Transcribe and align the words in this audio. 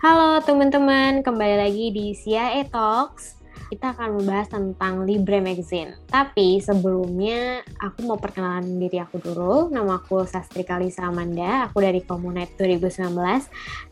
Halo 0.00 0.40
teman-teman, 0.40 1.20
kembali 1.20 1.60
lagi 1.60 1.92
di 1.92 2.16
CIA 2.16 2.64
Talks. 2.72 3.36
Kita 3.68 3.92
akan 3.92 4.16
membahas 4.16 4.48
tentang 4.48 5.04
Libre 5.04 5.44
Magazine. 5.44 5.92
Tapi 6.08 6.56
sebelumnya 6.56 7.60
aku 7.76 8.08
mau 8.08 8.16
perkenalan 8.16 8.80
diri 8.80 8.96
aku 8.96 9.20
dulu. 9.20 9.68
Nama 9.68 10.00
aku 10.00 10.24
Sastri 10.24 10.64
Kalisa 10.64 11.04
Amanda, 11.04 11.68
aku 11.68 11.84
dari 11.84 12.00
Komunet 12.00 12.56
2019. 12.56 13.12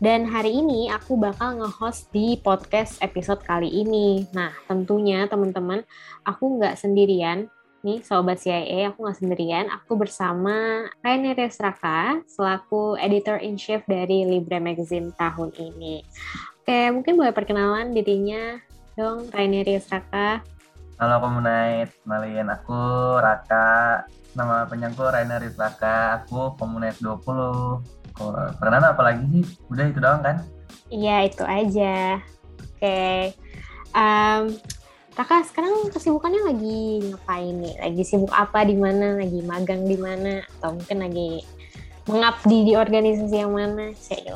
Dan 0.01 0.25
hari 0.25 0.65
ini 0.65 0.89
aku 0.89 1.21
bakal 1.21 1.61
nge-host 1.61 2.09
di 2.09 2.41
podcast 2.41 2.97
episode 3.05 3.45
kali 3.45 3.69
ini. 3.69 4.25
Nah, 4.33 4.57
tentunya 4.65 5.29
teman-teman, 5.29 5.85
aku 6.25 6.57
nggak 6.57 6.81
sendirian 6.81 7.53
nih 7.87 8.03
Sobat 8.03 8.43
CIA, 8.43 8.91
aku 8.91 9.07
nggak 9.07 9.19
sendirian. 9.23 9.67
Aku 9.71 9.95
bersama 9.95 10.87
Rainer 10.99 11.39
Raka 11.39 12.19
selaku 12.27 12.99
Editor-in-Chief 12.99 13.87
dari 13.87 14.27
Libre 14.27 14.59
Magazine 14.59 15.15
tahun 15.15 15.55
ini. 15.55 16.03
Oke, 16.59 16.91
mungkin 16.91 17.15
boleh 17.15 17.31
perkenalan 17.31 17.95
dirinya 17.95 18.59
dong, 18.99 19.31
Rainer 19.31 19.79
Raka. 19.87 20.43
Halo 20.99 21.23
Komunite, 21.23 21.95
kenalin 22.03 22.51
aku 22.51 22.83
Raka. 23.23 24.03
Nama 24.35 24.67
penyangku 24.67 25.07
Rainer 25.07 25.47
Raka, 25.55 26.23
aku 26.23 26.59
Komunite 26.59 26.99
20. 26.99 28.59
Perkenalan 28.59 28.91
apa 28.91 29.03
lagi 29.07 29.23
sih? 29.31 29.45
Udah 29.71 29.87
itu 29.87 30.03
doang 30.03 30.27
kan? 30.27 30.43
Iya, 30.91 31.31
itu 31.31 31.47
aja. 31.47 32.19
Oke. 32.59 33.31
Um, 33.95 34.59
Kakak 35.19 35.51
sekarang 35.51 35.91
kesibukannya 35.91 36.47
lagi 36.47 37.11
ngapain 37.11 37.51
nih? 37.59 37.75
Lagi 37.83 38.07
sibuk 38.07 38.31
apa 38.31 38.63
di 38.63 38.79
mana? 38.79 39.19
Lagi 39.19 39.43
magang 39.43 39.83
di 39.83 39.99
mana? 39.99 40.47
Atau 40.47 40.79
mungkin 40.79 41.03
lagi 41.03 41.43
mengabdi 42.07 42.63
di 42.63 42.79
organisasi 42.79 43.35
yang 43.35 43.51
mana? 43.51 43.91
Saya 43.99 44.31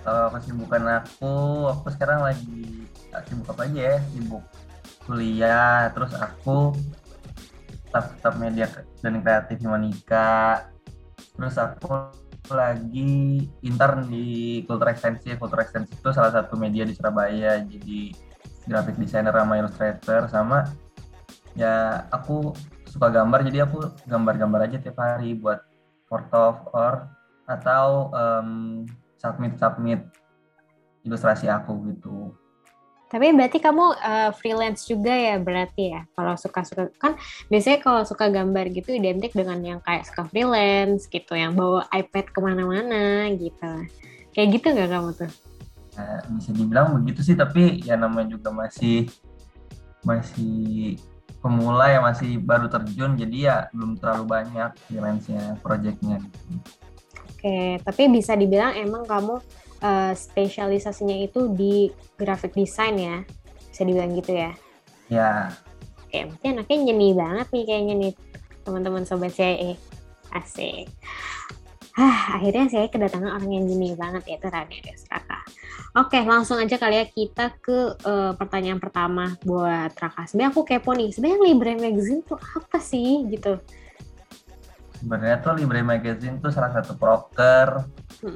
Kalau 0.00 0.32
kesibukan 0.32 1.04
aku, 1.04 1.34
aku 1.76 1.92
sekarang 1.92 2.24
lagi 2.24 2.88
sibuk 3.28 3.52
apa 3.52 3.68
aja 3.68 3.80
ya? 3.84 3.96
Sibuk 4.16 4.40
kuliah, 5.04 5.92
terus 5.92 6.16
aku 6.16 6.72
tetap 7.92 8.40
media 8.40 8.64
dan 9.04 9.20
kreatif 9.20 9.60
Humanika. 9.60 10.72
Terus 11.36 11.60
aku 11.60 12.16
lagi 12.48 13.44
intern 13.60 14.08
di 14.08 14.64
Kultur 14.64 14.88
Ekstensi. 14.88 15.36
Kultur 15.36 15.60
Ekstensi 15.60 16.00
itu 16.00 16.08
salah 16.16 16.32
satu 16.32 16.56
media 16.56 16.88
di 16.88 16.96
Surabaya. 16.96 17.60
Jadi 17.60 18.31
graphic 18.66 18.96
designer 18.98 19.34
sama 19.34 19.54
illustrator 19.58 20.20
sama 20.30 20.58
ya 21.58 22.06
aku 22.08 22.56
suka 22.88 23.08
gambar 23.08 23.44
jadi 23.48 23.64
aku 23.64 23.88
gambar-gambar 24.04 24.68
aja 24.68 24.76
tiap 24.80 25.00
hari 25.00 25.32
buat 25.36 25.64
portof 26.08 26.68
or 26.76 27.08
atau 27.48 28.12
um, 28.12 28.84
submit 29.16 29.56
submit 29.56 30.00
ilustrasi 31.02 31.48
aku 31.48 31.72
gitu. 31.92 32.36
Tapi 33.12 33.28
berarti 33.36 33.60
kamu 33.60 33.92
uh, 34.00 34.30
freelance 34.32 34.88
juga 34.88 35.12
ya 35.12 35.36
berarti 35.36 35.92
ya 35.92 36.08
kalau 36.16 36.32
suka-suka 36.32 36.88
kan 36.96 37.12
biasanya 37.52 37.84
kalau 37.84 38.02
suka 38.08 38.32
gambar 38.32 38.72
gitu 38.72 38.96
identik 38.96 39.36
dengan 39.36 39.60
yang 39.60 39.80
kayak 39.84 40.08
suka 40.08 40.24
freelance 40.32 41.04
gitu 41.12 41.36
yang 41.36 41.52
bawa 41.52 41.84
iPad 41.92 42.32
ke 42.32 42.38
mana-mana 42.40 43.28
gitu. 43.36 43.72
Kayak 44.32 44.48
gitu 44.56 44.66
nggak 44.72 44.88
kamu 44.88 45.10
tuh? 45.12 45.32
Nah, 45.92 46.24
bisa 46.32 46.50
dibilang 46.56 46.96
begitu 46.96 47.20
sih 47.20 47.36
tapi 47.36 47.84
ya 47.84 48.00
namanya 48.00 48.32
juga 48.32 48.48
masih 48.48 49.12
masih 50.02 50.96
pemula 51.44 51.90
ya 51.90 52.00
masih 52.00 52.40
baru 52.40 52.70
terjun 52.70 53.18
jadi 53.18 53.36
ya 53.36 53.56
belum 53.76 54.00
terlalu 54.00 54.24
banyak 54.24 54.70
freelance-nya 54.88 55.60
projectnya 55.60 56.22
Oke, 57.42 57.82
tapi 57.82 58.06
bisa 58.06 58.38
dibilang 58.38 58.70
emang 58.78 59.02
kamu 59.02 59.42
uh, 59.82 60.14
spesialisasinya 60.14 61.26
itu 61.26 61.50
di 61.50 61.90
graphic 62.14 62.54
design 62.54 62.94
ya? 62.94 63.16
Bisa 63.66 63.82
dibilang 63.82 64.14
gitu 64.14 64.30
ya? 64.30 64.54
Ya. 65.10 65.50
Oke, 66.06 66.22
berarti 66.22 66.46
anaknya 66.54 66.76
nyeni 66.86 67.08
banget 67.18 67.46
nih 67.50 67.64
kayaknya 67.66 67.94
nih 67.98 68.12
teman-teman 68.62 69.02
sobat 69.02 69.34
saya. 69.34 69.74
Asik. 70.30 70.86
Hah, 71.98 72.38
akhirnya 72.38 72.70
saya 72.70 72.86
kedatangan 72.86 73.42
orang 73.42 73.50
yang 73.50 73.64
nyeni 73.66 73.98
banget 73.98 74.22
yaitu 74.30 74.46
Raden 74.46 74.78
Kakak. 75.10 75.31
Oke, 75.92 76.24
langsung 76.24 76.56
aja 76.56 76.80
kali 76.80 76.96
ya 76.96 77.04
kita 77.04 77.52
ke 77.60 78.00
uh, 78.00 78.32
pertanyaan 78.40 78.80
pertama 78.80 79.36
buat 79.44 79.92
Raka. 79.92 80.24
Sebenarnya 80.24 80.56
aku 80.56 80.64
kepo 80.64 80.96
nih, 80.96 81.12
sebenarnya 81.12 81.40
Libre 81.44 81.76
Magazine 81.76 82.24
tuh 82.24 82.40
apa 82.40 82.80
sih 82.80 83.28
gitu? 83.28 83.60
Sebenarnya 84.96 85.44
tuh 85.44 85.52
Libre 85.52 85.84
Magazine 85.84 86.40
tuh 86.40 86.48
salah 86.48 86.72
satu 86.72 86.96
broker, 86.96 87.84
mm 88.24 88.32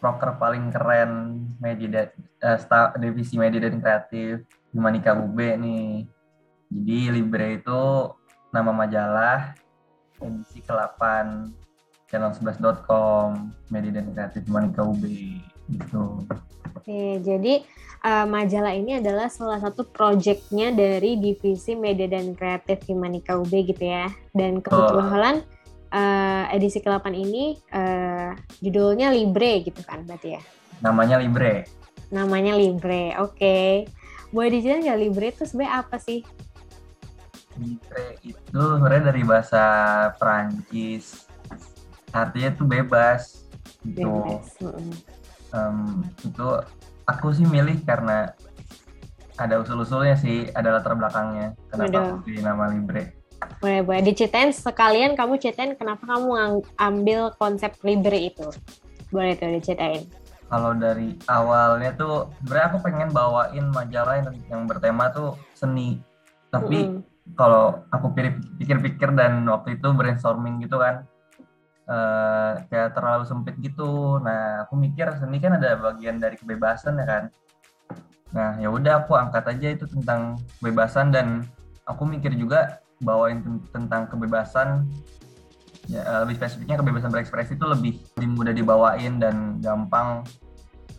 -hmm. 0.00 0.36
paling 0.40 0.72
keren 0.72 1.44
media 1.60 2.08
uh, 2.48 2.96
divisi 2.96 3.36
media 3.36 3.68
dan 3.68 3.84
kreatif 3.84 4.40
di 4.72 4.78
Manika 4.80 5.12
UB 5.12 5.36
nih. 5.36 6.08
Jadi 6.72 6.98
Libre 7.12 7.60
itu 7.60 8.08
nama 8.48 8.72
majalah 8.72 9.52
edisi 10.16 10.64
ke-8 10.64 11.00
channel11.com 12.08 13.52
media 13.68 14.00
dan 14.00 14.16
kreatif 14.16 14.48
Manika 14.48 14.80
UB 14.80 15.04
gitu. 15.70 16.26
Oke, 16.80 17.20
jadi 17.22 17.62
uh, 18.04 18.26
majalah 18.26 18.72
ini 18.74 18.98
adalah 18.98 19.28
salah 19.28 19.60
satu 19.60 19.86
proyeknya 19.88 20.72
dari 20.72 21.20
divisi 21.20 21.76
media 21.76 22.08
dan 22.08 22.32
kreatif 22.34 22.84
Himanika 22.88 23.36
UB 23.36 23.50
gitu 23.50 23.84
ya. 23.84 24.08
Dan 24.32 24.64
kebetulan 24.64 25.44
uh, 25.92 26.44
edisi 26.54 26.80
ke-8 26.80 27.06
ini 27.14 27.58
uh, 27.74 28.32
judulnya 28.62 29.12
Libre 29.12 29.64
gitu 29.66 29.80
kan 29.84 30.04
berarti 30.06 30.38
ya? 30.38 30.42
Namanya 30.80 31.20
Libre. 31.20 31.68
Namanya 32.10 32.56
Libre, 32.56 33.14
oke. 33.20 33.36
Okay. 33.36 33.86
Boleh 34.30 34.50
dijelasin 34.58 34.86
nggak 34.86 35.00
Libre 35.00 35.26
itu 35.34 35.42
sebenarnya 35.46 35.74
apa 35.82 35.96
sih? 35.98 36.22
Libre 37.58 38.16
itu 38.22 38.56
sebenarnya 38.56 39.10
dari 39.10 39.22
bahasa 39.26 39.62
Perancis. 40.16 41.26
Artinya 42.10 42.50
tuh 42.54 42.66
bebas. 42.66 43.44
Gitu. 43.82 44.06
Bebas. 44.06 44.48
Mm 44.62 44.70
-hmm 44.70 45.19
um, 45.54 46.04
itu 46.22 46.46
aku 47.06 47.34
sih 47.34 47.46
milih 47.46 47.82
karena 47.82 48.30
ada 49.40 49.56
usul-usulnya 49.64 50.20
sih, 50.20 50.52
ada 50.52 50.76
latar 50.76 50.92
belakangnya. 50.94 51.56
Kenapa 51.72 51.88
Aduh. 51.96 52.04
aku 52.04 52.16
pilih 52.28 52.42
nama 52.44 52.68
Libre? 52.68 53.16
Boleh, 53.60 53.80
boleh. 53.80 54.02
Diceritain 54.04 54.52
sekalian 54.52 55.16
kamu 55.16 55.40
ceritain 55.40 55.72
kenapa 55.72 56.04
kamu 56.04 56.60
ambil 56.76 57.32
konsep 57.40 57.72
Libre 57.80 58.20
itu. 58.20 58.52
Boleh 59.08 59.32
tuh 59.40 59.48
diceritain. 59.48 60.04
Kalau 60.50 60.76
dari 60.76 61.16
awalnya 61.30 61.94
tuh, 61.96 62.28
sebenarnya 62.42 62.66
aku 62.74 62.78
pengen 62.84 63.08
bawain 63.14 63.66
majalah 63.70 64.20
yang, 64.20 64.28
yang 64.50 64.62
bertema 64.68 65.08
tuh 65.14 65.38
seni. 65.56 66.02
Tapi 66.50 66.84
mm 66.84 66.90
-hmm. 66.90 67.32
kalau 67.38 67.80
aku 67.88 68.12
pikir-pikir 68.58 69.14
dan 69.14 69.46
waktu 69.46 69.78
itu 69.78 69.88
brainstorming 69.94 70.60
gitu 70.60 70.76
kan, 70.76 71.06
uh, 71.90 72.52
kayak 72.70 72.94
terlalu 72.94 73.24
sempit 73.26 73.58
gitu. 73.58 74.22
Nah, 74.22 74.64
aku 74.64 74.78
mikir 74.78 75.10
seni 75.18 75.42
kan 75.42 75.58
ada 75.58 75.74
bagian 75.76 76.22
dari 76.22 76.38
kebebasan 76.38 77.02
ya 77.02 77.06
kan. 77.06 77.24
Nah, 78.30 78.50
ya 78.62 78.70
udah 78.70 79.04
aku 79.04 79.18
angkat 79.18 79.44
aja 79.50 79.68
itu 79.74 79.84
tentang 79.90 80.38
kebebasan 80.62 81.10
dan 81.10 81.42
aku 81.82 82.06
mikir 82.06 82.30
juga 82.38 82.78
bawain 83.02 83.42
tentang 83.74 84.06
kebebasan 84.06 84.86
ya, 85.90 86.04
eh, 86.04 86.18
lebih 86.22 86.38
spesifiknya 86.38 86.78
kebebasan 86.78 87.10
berekspresi 87.10 87.58
itu 87.58 87.66
lebih, 87.66 87.98
lebih 88.14 88.28
mudah 88.38 88.54
dibawain 88.54 89.18
dan 89.18 89.58
gampang 89.58 90.22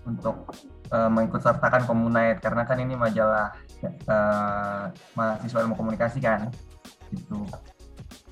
untuk 0.01 0.49
uh, 0.89 1.05
mengikut 1.13 1.45
sertakan 1.45 1.85
komunite 1.85 2.41
karena 2.41 2.65
kan 2.65 2.81
ini 2.81 2.97
majalah 2.97 3.53
uh, 4.09 4.89
mahasiswa 5.13 5.61
ilmu 5.61 5.77
komunikasi 5.77 6.17
kan 6.17 6.49
gitu. 7.13 7.45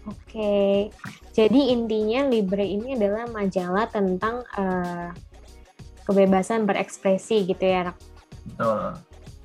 Oke, 0.07 0.87
jadi 1.35 1.59
intinya 1.75 2.23
Libre 2.31 2.63
ini 2.63 2.95
adalah 2.95 3.27
majalah 3.27 3.85
tentang 3.91 4.47
uh, 4.55 5.11
kebebasan 6.07 6.63
berekspresi 6.63 7.43
gitu 7.43 7.61
ya, 7.61 7.91
Betul, 8.47 8.95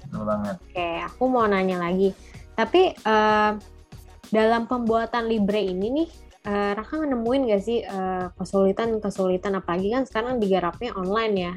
betul 0.01 0.23
banget. 0.23 0.57
Oke, 0.63 0.89
aku 1.05 1.23
mau 1.27 1.45
nanya 1.51 1.83
lagi. 1.83 2.15
Tapi 2.55 2.95
uh, 3.03 3.59
dalam 4.31 4.71
pembuatan 4.71 5.27
Libre 5.27 5.59
ini 5.59 5.87
nih, 5.91 6.09
uh, 6.47 6.73
Raka 6.79 7.03
nemuin 7.03 7.43
gak 7.51 7.63
sih 7.63 7.83
kesulitan-kesulitan, 8.39 9.59
uh, 9.59 9.61
apalagi 9.61 9.91
kan 9.91 10.07
sekarang 10.07 10.39
digarapnya 10.39 10.95
online 10.95 11.35
ya. 11.35 11.55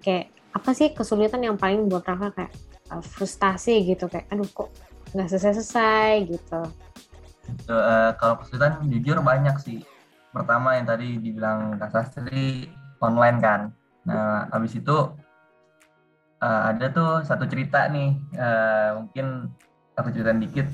Kayak 0.00 0.32
apa 0.56 0.70
sih 0.72 0.90
kesulitan 0.96 1.44
yang 1.44 1.60
paling 1.60 1.86
buat 1.86 2.02
Raka? 2.08 2.32
Kayak 2.32 2.52
uh, 2.88 3.04
frustasi 3.04 3.84
gitu, 3.84 4.08
kayak 4.10 4.26
aduh 4.32 4.48
kok 4.48 4.72
nggak 5.14 5.30
selesai-selesai 5.30 6.26
gitu 6.26 6.62
uh, 7.68 8.12
kalau 8.18 8.40
kesulitan 8.40 8.84
jujur 8.88 9.20
banyak 9.20 9.56
sih. 9.60 9.80
Pertama 10.34 10.74
yang 10.74 10.86
tadi 10.88 11.16
dibilang 11.18 11.78
Kak 11.78 11.90
Sastri 11.94 12.68
online 12.98 13.38
kan. 13.38 13.60
Nah 14.04 14.50
habis 14.50 14.74
itu 14.74 15.14
uh, 16.42 16.62
ada 16.68 16.90
tuh 16.90 17.22
satu 17.22 17.46
cerita 17.46 17.86
nih. 17.88 18.18
Uh, 18.34 19.04
mungkin 19.04 19.50
aku 19.94 20.08
cerita 20.10 20.34
dikit. 20.34 20.68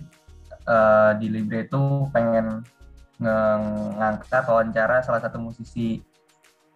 Uh, 0.68 1.16
di 1.18 1.26
Libre 1.32 1.66
itu 1.66 2.06
pengen 2.14 2.62
ngangkat 4.00 4.48
wawancara 4.48 5.02
salah 5.04 5.20
satu 5.20 5.36
musisi 5.36 6.00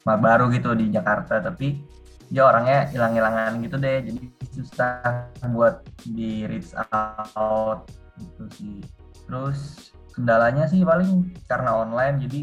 baru 0.04 0.52
gitu 0.52 0.76
di 0.76 0.92
Jakarta. 0.92 1.40
Tapi 1.40 1.80
dia 2.28 2.44
orangnya 2.44 2.90
hilang-hilangan 2.92 3.60
gitu 3.64 3.76
deh. 3.80 4.04
Jadi 4.04 4.24
susah 4.52 5.30
buat 5.52 5.84
di 6.04 6.44
reach 6.44 6.76
out 6.76 7.88
gitu 8.18 8.44
sih 8.54 8.78
terus 9.26 9.90
kendalanya 10.14 10.70
sih 10.70 10.86
paling 10.86 11.34
karena 11.50 11.74
online 11.74 12.22
jadi 12.22 12.40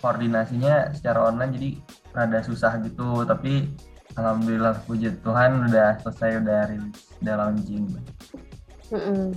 koordinasinya 0.00 0.96
secara 0.96 1.28
online 1.28 1.52
jadi 1.54 1.70
rada 2.16 2.40
susah 2.40 2.80
gitu. 2.82 3.22
Tapi 3.28 3.68
alhamdulillah 4.16 4.80
puji 4.88 5.20
Tuhan 5.20 5.68
udah 5.68 6.00
selesai 6.02 6.40
udah 6.40 6.60
rilis 6.72 6.98
udah 7.20 7.34
launching. 7.36 7.84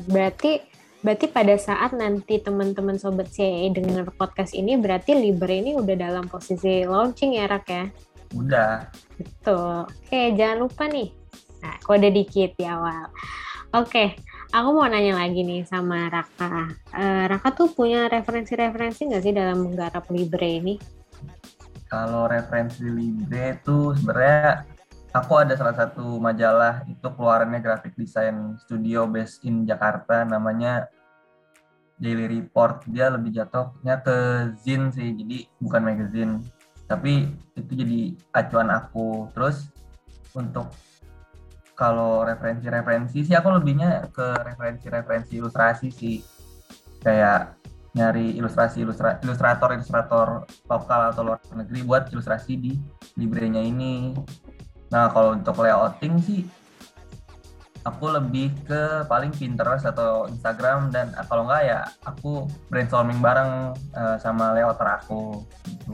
Berarti 0.10 0.64
berarti 1.04 1.28
pada 1.28 1.60
saat 1.60 1.92
nanti 1.92 2.40
teman-teman 2.40 2.96
sobat 2.96 3.28
CE 3.28 3.68
dengar 3.76 4.08
podcast 4.16 4.56
ini 4.56 4.80
berarti 4.80 5.12
Libre 5.14 5.60
ini 5.60 5.76
udah 5.76 6.00
dalam 6.00 6.32
posisi 6.32 6.88
launching 6.88 7.36
ya 7.36 7.46
Rak 7.52 7.68
ya? 7.68 7.86
Udah. 8.34 8.88
Betul. 9.20 9.86
Oke 9.92 10.34
jangan 10.34 10.58
lupa 10.64 10.88
nih. 10.88 11.12
Nah 11.60 11.76
kode 11.84 12.10
dikit 12.10 12.56
di 12.56 12.66
awal. 12.66 13.12
Oke 13.76 14.16
aku 14.54 14.70
mau 14.70 14.86
nanya 14.86 15.18
lagi 15.18 15.42
nih 15.42 15.66
sama 15.66 16.14
Raka. 16.14 16.70
Uh, 16.94 17.26
Raka 17.26 17.50
tuh 17.58 17.74
punya 17.74 18.06
referensi-referensi 18.06 19.10
nggak 19.10 19.24
sih 19.26 19.34
dalam 19.34 19.66
menggarap 19.66 20.06
Libre 20.14 20.62
ini? 20.62 20.78
Kalau 21.90 22.30
referensi 22.30 22.86
Libre 22.86 23.58
tuh 23.66 23.98
sebenarnya 23.98 24.62
aku 25.10 25.34
ada 25.42 25.58
salah 25.58 25.74
satu 25.74 26.22
majalah 26.22 26.86
itu 26.86 27.02
keluarannya 27.02 27.66
graphic 27.66 27.98
design 27.98 28.54
studio 28.62 29.10
based 29.10 29.42
in 29.42 29.66
Jakarta 29.66 30.22
namanya 30.22 30.86
Daily 31.98 32.30
Report. 32.30 32.86
Dia 32.86 33.10
lebih 33.10 33.34
jatuhnya 33.34 34.06
ke 34.06 34.18
zin 34.62 34.94
sih 34.94 35.18
jadi 35.18 35.50
bukan 35.58 35.82
magazine. 35.82 36.34
Tapi 36.86 37.26
itu 37.58 37.72
jadi 37.74 38.14
acuan 38.38 38.70
aku. 38.70 39.34
Terus 39.34 39.66
untuk 40.38 40.70
kalau 41.74 42.22
referensi-referensi 42.22 43.26
sih 43.26 43.34
aku 43.34 43.50
lebihnya 43.50 44.10
ke 44.14 44.28
referensi-referensi 44.46 45.42
ilustrasi 45.42 45.88
sih 45.90 46.22
kayak 47.02 47.58
nyari 47.94 48.34
ilustrasi 48.38 48.82
ilustra, 48.82 49.22
ilustrator 49.22 49.70
ilustrator 49.78 50.28
lokal 50.66 51.14
atau 51.14 51.22
luar 51.22 51.40
negeri 51.54 51.80
buat 51.86 52.10
ilustrasi 52.10 52.54
di 52.58 52.74
librenya 53.18 53.62
ini. 53.62 54.18
Nah 54.90 55.14
kalau 55.14 55.38
untuk 55.38 55.62
layouting 55.62 56.18
sih 56.22 56.42
aku 57.84 58.16
lebih 58.16 58.50
ke 58.66 59.06
paling 59.06 59.30
Pinterest 59.36 59.86
atau 59.86 60.26
Instagram 60.32 60.90
dan 60.90 61.12
kalau 61.28 61.46
enggak 61.46 61.64
ya 61.68 61.80
aku 62.08 62.48
brainstorming 62.72 63.20
bareng 63.20 63.76
uh, 63.94 64.18
sama 64.18 64.56
layouter 64.56 64.88
aku 64.88 65.44
gitu. 65.68 65.94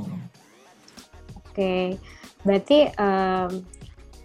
Oke, 1.36 2.00
berarti 2.46 2.94
um, 2.96 3.50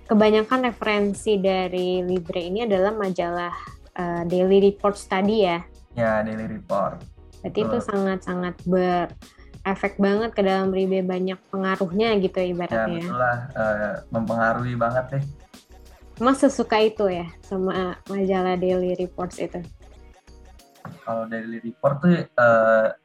kebanyakan 0.05 0.69
referensi 0.69 1.41
dari 1.41 2.05
Libre 2.05 2.41
ini 2.45 2.65
adalah 2.65 2.93
majalah 2.93 3.55
uh, 3.97 4.23
Daily 4.29 4.73
Report 4.73 4.97
Study 4.97 5.37
ya? 5.45 5.59
Ya, 5.95 6.21
Daily 6.27 6.47
Report 6.51 7.15
Berarti 7.45 7.61
itu 7.61 7.79
sangat-sangat 7.85 8.57
berefek 8.65 10.01
banget 10.01 10.33
ke 10.33 10.41
dalam 10.41 10.73
Ribe 10.73 11.05
banyak 11.05 11.37
pengaruhnya 11.53 12.17
gitu 12.17 12.41
ya 12.41 12.47
ibaratnya. 12.57 12.89
Ya 12.89 13.05
betul 13.05 13.19
lah, 13.21 13.39
uh, 13.53 13.95
mempengaruhi 14.09 14.75
banget 14.81 15.05
deh. 15.13 15.25
Mas 16.25 16.41
sesuka 16.41 16.81
itu 16.81 17.05
ya 17.13 17.29
sama 17.45 18.01
majalah 18.09 18.57
Daily 18.57 18.97
Reports 18.97 19.37
itu? 19.37 19.61
Kalau 21.05 21.29
Daily 21.29 21.61
Report 21.61 22.01
tuh 22.01 22.17
uh, 22.41 22.97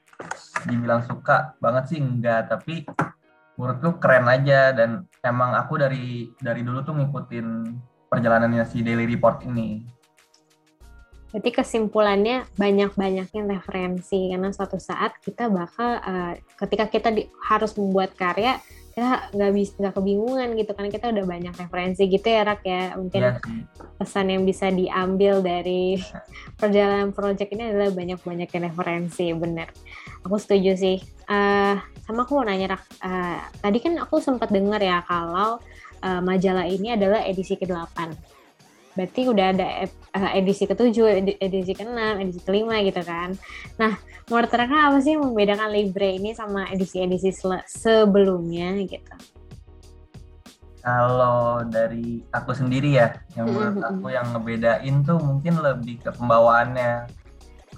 dibilang 0.63 1.03
suka 1.03 1.59
banget 1.59 1.91
sih 1.91 1.99
enggak, 1.99 2.47
tapi 2.47 2.87
menurutku 3.59 3.99
keren 3.99 4.31
aja. 4.31 4.71
Dan 4.71 5.03
emang 5.19 5.51
aku 5.59 5.75
dari 5.75 6.31
dari 6.39 6.63
dulu 6.63 6.79
tuh 6.87 6.95
ngikutin 6.95 7.47
perjalanannya 8.07 8.63
si 8.63 8.79
Daily 8.79 9.03
Report 9.03 9.43
ini. 9.43 9.99
Berarti 11.29 11.51
kesimpulannya 11.53 12.47
banyak-banyaknya 12.57 13.43
referensi. 13.45 14.31
Karena 14.31 14.49
suatu 14.49 14.81
saat 14.81 15.19
kita 15.21 15.51
bakal 15.51 16.01
uh, 16.01 16.33
ketika 16.57 16.89
kita 16.89 17.09
di, 17.13 17.27
harus 17.45 17.75
membuat 17.77 18.15
karya 18.17 18.57
kita 18.89 19.31
nggak 19.31 19.51
bisa 19.53 19.73
nggak 19.79 19.95
kebingungan 19.95 20.49
gitu 20.59 20.71
karena 20.75 20.89
kita 20.91 21.05
udah 21.13 21.23
banyak 21.23 21.53
referensi 21.55 22.03
gitu 22.09 22.25
ya 22.25 22.41
Rak 22.41 22.61
ya. 22.65 22.83
Mungkin 22.97 23.21
ya. 23.21 23.37
pesan 24.01 24.33
yang 24.33 24.43
bisa 24.43 24.73
diambil 24.73 25.45
dari 25.45 26.01
perjalanan 26.59 27.13
proyek 27.13 27.53
ini 27.53 27.69
adalah 27.69 27.93
banyak-banyaknya 27.93 28.59
referensi 28.73 29.29
bener. 29.37 29.69
Aku 30.25 30.35
setuju 30.41 30.73
sih 30.73 30.97
uh, 31.29 31.75
sama 32.03 32.25
aku 32.25 32.41
mau 32.41 32.45
nanya 32.45 32.75
Rak 32.75 32.83
uh, 33.05 33.39
tadi 33.61 33.77
kan 33.79 33.93
aku 34.01 34.17
sempat 34.17 34.49
dengar 34.49 34.81
ya 34.81 35.05
kalau 35.05 35.61
uh, 36.01 36.21
majalah 36.25 36.65
ini 36.65 36.97
adalah 36.97 37.21
edisi 37.23 37.53
ke-8 37.55 37.97
berarti 38.99 39.21
udah 39.31 39.45
ada 39.55 39.87
uh, 40.11 40.31
edisi 40.35 40.67
ketujuh, 40.67 41.23
edisi 41.39 41.71
keenam, 41.71 42.19
edisi 42.19 42.43
kelima 42.43 42.83
gitu 42.83 42.99
kan. 42.99 43.31
Nah, 43.79 43.95
menurut 44.27 44.51
Raka 44.51 44.91
apa 44.91 44.99
sih 44.99 45.15
yang 45.15 45.23
membedakan 45.23 45.71
Libre 45.71 46.19
ini 46.19 46.35
sama 46.35 46.67
edisi-edisi 46.67 47.31
sebelumnya 47.63 48.75
gitu? 48.83 49.15
Kalau 50.79 51.63
dari 51.63 52.23
aku 52.31 52.51
sendiri 52.51 52.99
ya, 52.99 53.15
yang 53.39 53.51
menurut 53.51 53.83
aku 53.83 54.07
yang 54.11 54.27
ngebedain 54.35 54.95
tuh 55.07 55.19
mungkin 55.19 55.63
lebih 55.63 56.03
ke 56.03 56.11
pembawaannya. 56.15 57.18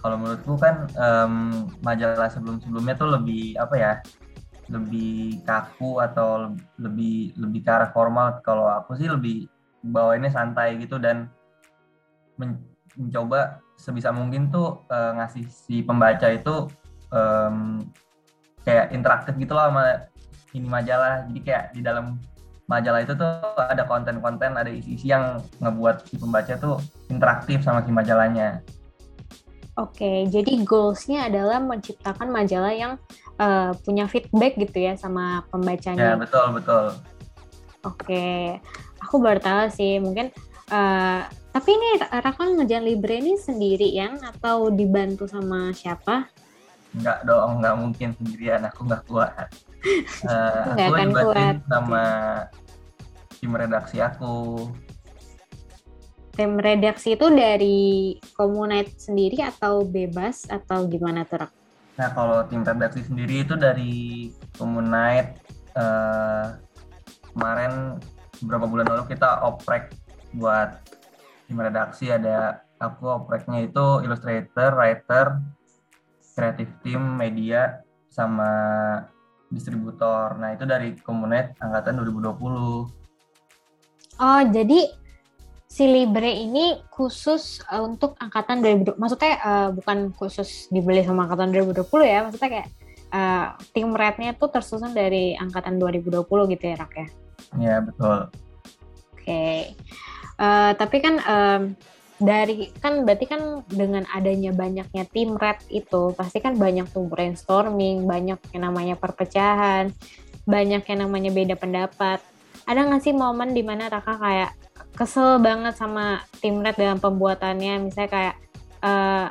Kalau 0.01 0.17
menurutku 0.17 0.57
kan 0.57 0.89
um, 0.97 1.69
majalah 1.85 2.27
sebelum-sebelumnya 2.33 2.97
tuh 2.97 3.09
lebih 3.13 3.53
apa 3.61 3.75
ya, 3.77 3.93
lebih 4.73 5.45
kaku 5.45 6.01
atau 6.01 6.57
lebih 6.81 7.37
lebih 7.37 7.59
ke 7.61 7.69
arah 7.69 7.93
formal. 7.93 8.41
Kalau 8.41 8.65
aku 8.65 8.97
sih 8.97 9.05
lebih 9.05 9.45
bawainnya 9.85 10.33
santai 10.33 10.77
gitu 10.81 10.97
dan 10.97 11.29
men 12.37 12.57
mencoba 12.97 13.61
sebisa 13.79 14.11
mungkin 14.11 14.51
tuh 14.51 14.83
uh, 14.91 15.15
ngasih 15.15 15.47
si 15.47 15.79
pembaca 15.81 16.27
itu 16.27 16.67
um, 17.09 17.79
kayak 18.67 18.91
interaktif 18.91 19.33
gitu 19.39 19.55
loh 19.55 19.71
sama 19.71 20.05
ini 20.51 20.67
majalah 20.67 21.23
jadi 21.31 21.39
kayak 21.41 21.63
di 21.71 21.81
dalam 21.81 22.19
majalah 22.67 23.03
itu 23.03 23.15
tuh 23.15 23.31
ada 23.57 23.83
konten-konten 23.87 24.59
ada 24.59 24.67
isi-isi 24.67 25.11
yang 25.11 25.39
ngebuat 25.63 26.07
si 26.07 26.15
pembaca 26.19 26.53
tuh 26.59 26.77
interaktif 27.07 27.63
sama 27.63 27.83
si 27.83 27.91
majalahnya 27.91 28.59
Oke, 29.79 30.27
jadi 30.27 30.67
goalsnya 30.67 31.31
adalah 31.31 31.63
menciptakan 31.63 32.27
majalah 32.27 32.75
yang 32.75 32.93
uh, 33.39 33.71
punya 33.87 34.03
feedback 34.11 34.59
gitu 34.59 34.83
ya 34.83 34.99
sama 34.99 35.47
pembacanya. 35.47 36.13
Ya 36.13 36.19
betul 36.19 36.59
betul. 36.59 36.85
Oke, 37.87 38.59
aku 38.99 39.15
baru 39.23 39.39
tahu 39.39 39.71
sih 39.71 39.97
mungkin 40.03 40.29
uh, 40.69 41.23
tapi 41.51 41.69
ini 41.75 41.89
Raka 41.99 42.47
ngejalan 42.47 42.87
Libre 42.87 43.19
ini 43.19 43.35
sendiri 43.35 43.91
yang 43.91 44.15
atau 44.23 44.71
dibantu 44.71 45.27
sama 45.27 45.75
siapa? 45.75 46.31
Enggak 46.95 47.27
dong, 47.27 47.59
enggak 47.59 47.75
mungkin 47.75 48.09
sendirian. 48.15 48.63
Aku 48.71 48.87
nggak 48.87 49.03
kuat. 49.07 49.51
Uh, 50.23 50.71
aku 50.75 50.91
akan 50.95 51.09
kuat. 51.11 51.55
sama 51.67 52.03
tim 53.39 53.51
redaksi 53.51 53.99
aku. 53.99 54.67
Tim 56.41 56.57
redaksi 56.57 57.13
itu 57.13 57.29
dari 57.29 58.17
Komunite 58.33 58.97
sendiri 58.97 59.45
atau 59.45 59.85
bebas 59.85 60.49
atau 60.49 60.89
gimana 60.89 61.21
tuh 61.21 61.45
Rak? 61.45 61.53
Nah 62.01 62.09
kalau 62.17 62.41
tim 62.49 62.65
redaksi 62.65 63.05
sendiri 63.05 63.45
itu 63.45 63.53
dari 63.53 64.33
Komunite 64.57 65.37
uh, 65.77 66.57
kemarin 67.29 68.01
beberapa 68.41 68.65
bulan 68.65 68.89
lalu 68.89 69.13
kita 69.13 69.45
oprek 69.45 69.93
buat 70.33 70.81
tim 71.45 71.61
redaksi 71.61 72.09
ada 72.09 72.65
aku 72.81 73.05
opreknya 73.05 73.61
itu 73.61 74.01
illustrator, 74.01 74.73
writer, 74.73 75.45
creative 76.33 76.73
team, 76.81 77.21
media, 77.21 77.85
sama 78.09 78.49
distributor. 79.53 80.41
Nah 80.41 80.57
itu 80.57 80.65
dari 80.65 80.97
Komunet 81.05 81.53
angkatan 81.61 82.01
2020. 82.01 82.97
Oh 84.17 84.41
jadi 84.49 85.00
si 85.71 85.87
Libre 85.87 86.27
ini 86.27 86.83
khusus 86.91 87.63
uh, 87.71 87.79
untuk 87.79 88.19
angkatan 88.19 88.59
2020. 88.59 88.99
Maksudnya 88.99 89.33
uh, 89.39 89.69
bukan 89.71 90.11
khusus 90.11 90.67
dibeli 90.67 90.99
sama 91.07 91.31
angkatan 91.31 91.55
2020 91.55 91.87
ya. 92.03 92.19
Maksudnya 92.27 92.49
kayak 92.51 92.67
uh, 93.15 93.45
tim 93.71 93.95
rednya 93.95 94.35
tuh 94.35 94.51
tersusun 94.51 94.91
dari 94.91 95.31
angkatan 95.39 95.79
2020 95.79 96.27
gitu 96.27 96.63
ya 96.67 96.75
Rak 96.75 96.93
ya? 96.99 97.07
Iya 97.55 97.75
betul. 97.87 98.17
Oke, 99.15 99.23
okay. 99.23 99.59
uh, 100.41 100.75
tapi 100.75 100.97
kan 100.99 101.15
um, 101.23 101.61
dari 102.19 102.67
kan 102.83 103.07
berarti 103.07 103.25
kan 103.31 103.63
dengan 103.71 104.03
adanya 104.11 104.51
banyaknya 104.51 105.07
tim 105.13 105.39
red 105.39 105.61
itu 105.71 106.11
pasti 106.17 106.43
kan 106.43 106.59
banyak 106.59 106.89
tuh 106.91 107.07
brainstorming, 107.07 108.03
banyak 108.03 108.41
yang 108.51 108.67
namanya 108.67 108.99
perpecahan, 108.99 109.93
banyak 110.43 110.83
yang 110.83 110.99
namanya 111.07 111.31
beda 111.31 111.55
pendapat. 111.55 112.19
Ada 112.67 112.91
nggak 112.91 113.03
sih 113.07 113.15
momen 113.15 113.55
di 113.55 113.63
mana 113.63 113.87
Raka 113.89 114.17
kayak 114.19 114.51
kesel 114.95 115.39
banget 115.39 115.75
sama 115.79 116.21
tim 116.43 116.59
red 116.59 116.75
dalam 116.75 116.99
pembuatannya, 116.99 117.89
misalnya 117.89 118.11
kayak 118.11 118.35
uh, 118.83 119.27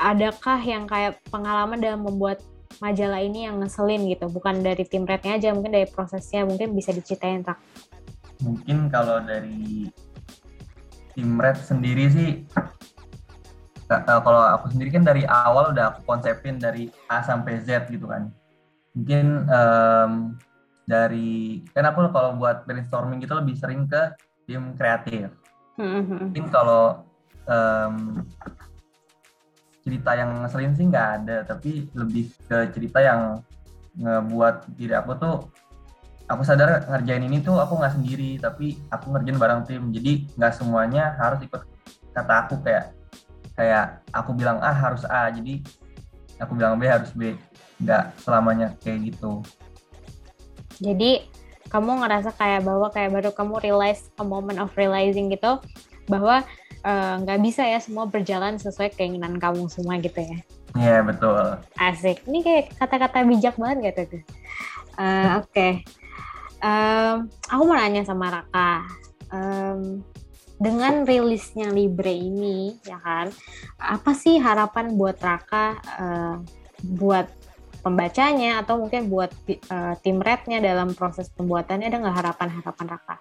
adakah 0.00 0.58
yang 0.62 0.88
kayak 0.88 1.20
pengalaman 1.28 1.78
dalam 1.82 2.06
membuat 2.06 2.40
majalah 2.80 3.20
ini 3.20 3.44
yang 3.44 3.60
ngeselin 3.60 4.08
gitu? 4.08 4.30
Bukan 4.30 4.64
dari 4.64 4.86
tim 4.88 5.04
rednya 5.04 5.36
aja, 5.36 5.52
mungkin 5.52 5.74
dari 5.74 5.88
prosesnya 5.90 6.46
mungkin 6.46 6.72
bisa 6.72 6.94
diceritain 6.94 7.44
Rak. 7.44 7.58
Mungkin 8.40 8.88
kalau 8.88 9.20
dari 9.20 9.90
tim 11.12 11.36
red 11.36 11.58
sendiri 11.60 12.08
sih 12.08 12.30
kalau 13.90 14.38
aku 14.54 14.70
sendiri 14.70 14.94
kan 14.94 15.02
dari 15.02 15.26
awal 15.26 15.74
udah 15.74 15.90
aku 15.92 16.06
konsepin 16.06 16.62
dari 16.62 16.86
A 17.10 17.26
sampai 17.26 17.58
Z 17.60 17.90
gitu 17.90 18.06
kan. 18.06 18.30
Mungkin 18.94 19.50
um, 19.50 20.12
dari 20.86 21.60
kan 21.74 21.90
aku 21.90 22.06
kalau 22.14 22.38
buat 22.38 22.64
brainstorming 22.64 23.18
gitu 23.18 23.34
lebih 23.34 23.58
sering 23.58 23.90
ke 23.90 24.14
tim 24.50 24.74
kreatif. 24.74 25.30
Mm-hmm. 25.78 26.34
Mungkin 26.34 26.46
kalau 26.50 27.06
um, 27.46 28.26
cerita 29.86 30.10
yang 30.18 30.42
ngeselin 30.42 30.74
sih 30.74 30.90
nggak 30.90 31.08
ada, 31.22 31.36
tapi 31.46 31.86
lebih 31.94 32.34
ke 32.50 32.74
cerita 32.74 32.98
yang 32.98 33.38
ngebuat 33.94 34.74
diri 34.74 34.94
aku 34.98 35.14
tuh 35.14 35.36
aku 36.26 36.42
sadar 36.46 36.86
ngerjain 36.90 37.26
ini 37.26 37.38
tuh 37.38 37.62
aku 37.62 37.78
nggak 37.78 37.94
sendiri, 37.94 38.42
tapi 38.42 38.74
aku 38.90 39.14
ngerjain 39.14 39.38
bareng 39.38 39.62
tim. 39.70 39.94
Jadi 39.94 40.34
nggak 40.34 40.58
semuanya 40.58 41.14
harus 41.14 41.38
ikut 41.46 41.62
kata 42.10 42.34
aku 42.46 42.58
kayak 42.66 42.90
kayak 43.54 44.02
aku 44.10 44.34
bilang 44.34 44.58
A 44.58 44.74
harus 44.74 45.06
A, 45.06 45.30
jadi 45.30 45.62
aku 46.42 46.58
bilang 46.58 46.74
B 46.74 46.90
harus 46.90 47.14
B. 47.14 47.38
Nggak 47.78 48.18
selamanya 48.18 48.74
kayak 48.82 49.14
gitu. 49.14 49.40
Jadi 50.80 51.29
kamu 51.70 52.02
ngerasa 52.04 52.34
kayak 52.34 52.66
bahwa 52.66 52.90
kayak 52.90 53.10
baru 53.14 53.30
kamu 53.30 53.54
realize 53.62 54.10
a 54.18 54.24
moment 54.26 54.58
of 54.58 54.74
realizing 54.74 55.30
gitu 55.30 55.62
bahwa 56.10 56.42
Eh, 56.80 57.14
nggak 57.20 57.38
uh, 57.38 57.42
bisa 57.44 57.60
ya 57.68 57.76
semua 57.76 58.08
berjalan 58.08 58.56
sesuai 58.56 58.96
keinginan 58.96 59.36
kamu 59.36 59.68
semua 59.68 60.00
gitu 60.00 60.16
ya. 60.16 60.40
Iya 60.72 60.88
yeah, 60.88 61.00
betul. 61.04 61.60
Asik. 61.76 62.24
Ini 62.24 62.40
kayak 62.40 62.64
kata-kata 62.80 63.20
bijak 63.28 63.60
banget 63.60 63.92
gitu 63.92 64.16
tuh. 64.16 64.22
Uh, 64.96 65.44
Oke. 65.44 65.52
Okay. 65.52 65.72
Um, 66.64 67.28
aku 67.52 67.62
mau 67.68 67.76
nanya 67.76 68.00
sama 68.08 68.32
Raka. 68.32 68.88
Um, 69.28 70.00
dengan 70.60 71.04
rilisnya 71.04 71.68
Libre 71.72 72.12
ini, 72.12 72.76
ya 72.84 73.00
kan, 73.00 73.32
apa 73.80 74.12
sih 74.12 74.36
harapan 74.40 74.92
buat 74.96 75.16
Raka, 75.20 75.80
uh, 75.80 76.36
buat 76.84 77.28
pembacanya 77.80 78.60
atau 78.60 78.78
mungkin 78.78 79.08
buat 79.08 79.32
uh, 79.72 79.94
tim 80.04 80.20
rednya 80.20 80.60
dalam 80.60 80.92
proses 80.92 81.32
pembuatannya 81.32 81.88
ada 81.88 81.98
nggak 81.98 82.16
harapan-harapan 82.16 82.86
Raka? 82.86 83.16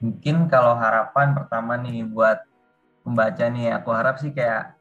Mungkin 0.00 0.48
kalau 0.48 0.74
harapan 0.78 1.34
pertama 1.34 1.78
nih 1.78 2.06
buat 2.06 2.42
pembaca 3.04 3.44
nih 3.52 3.76
aku 3.76 3.90
harap 3.92 4.16
sih 4.18 4.32
kayak 4.32 4.74